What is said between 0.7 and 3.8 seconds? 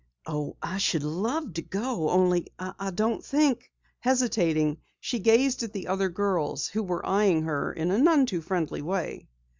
should love to go, only I don't think"